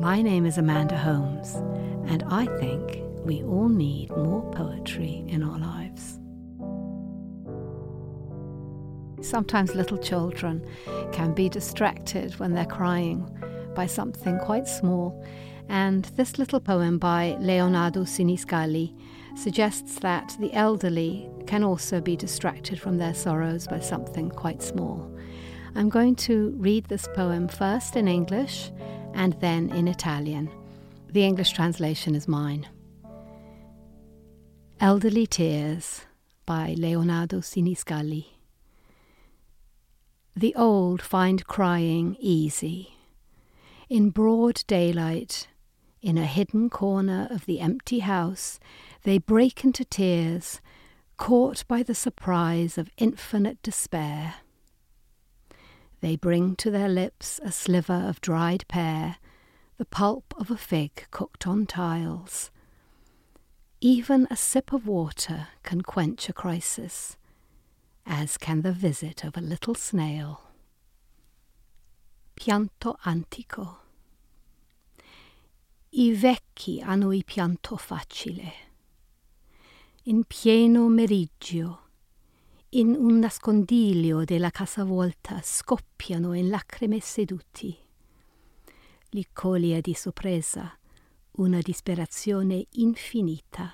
[0.00, 1.54] My name is Amanda Holmes,
[2.10, 6.18] and I think we all need more poetry in our lives.
[9.26, 10.62] Sometimes little children
[11.12, 13.26] can be distracted when they're crying
[13.74, 15.24] by something quite small,
[15.70, 18.94] and this little poem by Leonardo Sinisgalli
[19.34, 25.10] suggests that the elderly can also be distracted from their sorrows by something quite small.
[25.74, 28.70] I'm going to read this poem first in English
[29.14, 30.50] and then in Italian.
[31.08, 32.66] The English translation is mine.
[34.80, 36.02] Elderly Tears
[36.46, 38.26] by Leonardo Sinisgalli.
[40.36, 42.96] The old find crying easy.
[43.88, 45.46] In broad daylight,
[46.04, 48.60] in a hidden corner of the empty house,
[49.04, 50.60] they break into tears,
[51.16, 54.34] caught by the surprise of infinite despair.
[56.02, 59.16] They bring to their lips a sliver of dried pear,
[59.78, 62.50] the pulp of a fig cooked on tiles.
[63.80, 67.16] Even a sip of water can quench a crisis,
[68.04, 70.42] as can the visit of a little snail.
[72.36, 73.78] Pianto antico.
[75.96, 78.52] I vecchi hanno il pianto facile.
[80.04, 81.82] In pieno meriggio
[82.70, 87.78] in un nascondiglio della casa volta scoppiano in lacrime seduti.
[89.10, 90.76] Li coglie di sorpresa
[91.36, 93.72] una disperazione infinita.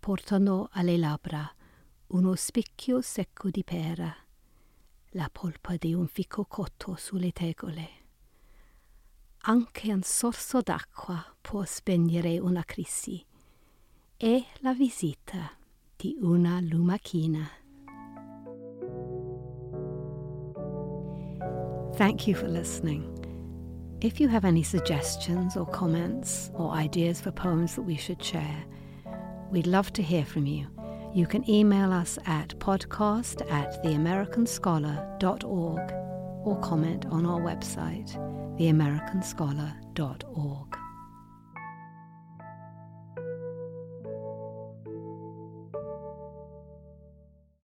[0.00, 1.48] Portano alle labbra
[2.08, 4.12] uno specchio secco di pera,
[5.10, 8.02] la polpa di un fico cotto sulle tegole.
[9.46, 13.22] Anche un sorso d'acqua può spegnere una crisi
[14.16, 15.50] e la visita
[15.96, 17.46] di una lumachina.
[21.98, 23.04] Thank you for listening.
[24.00, 28.64] If you have any suggestions or comments or ideas for poems that we should share,
[29.50, 30.68] we'd love to hear from you.
[31.12, 36.13] You can email us at podcast at theamericanscholar.org
[36.44, 38.14] or comment on our website,
[38.58, 40.83] theamericanscholar.org.